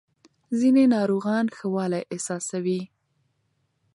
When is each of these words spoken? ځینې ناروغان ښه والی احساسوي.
ځینې 0.59 0.83
ناروغان 0.95 1.45
ښه 1.55 1.67
والی 1.75 2.01
احساسوي. 2.13 2.81